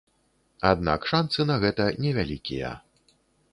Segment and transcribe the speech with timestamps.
[0.69, 2.75] Аднак шанцы на гэта невялікія.